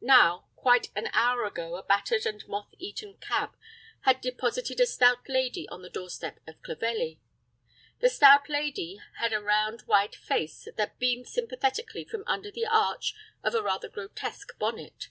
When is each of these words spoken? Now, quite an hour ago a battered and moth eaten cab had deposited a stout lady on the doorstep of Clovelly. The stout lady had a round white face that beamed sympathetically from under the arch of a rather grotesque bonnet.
Now, 0.00 0.48
quite 0.56 0.90
an 0.96 1.06
hour 1.12 1.44
ago 1.44 1.76
a 1.76 1.82
battered 1.84 2.26
and 2.26 2.44
moth 2.48 2.74
eaten 2.78 3.14
cab 3.18 3.56
had 4.00 4.20
deposited 4.20 4.80
a 4.80 4.86
stout 4.88 5.28
lady 5.28 5.68
on 5.68 5.82
the 5.82 5.88
doorstep 5.88 6.40
of 6.48 6.60
Clovelly. 6.62 7.20
The 8.00 8.08
stout 8.08 8.48
lady 8.48 9.00
had 9.18 9.32
a 9.32 9.38
round 9.40 9.82
white 9.82 10.16
face 10.16 10.66
that 10.76 10.98
beamed 10.98 11.28
sympathetically 11.28 12.02
from 12.02 12.24
under 12.26 12.50
the 12.50 12.66
arch 12.66 13.14
of 13.44 13.54
a 13.54 13.62
rather 13.62 13.88
grotesque 13.88 14.58
bonnet. 14.58 15.10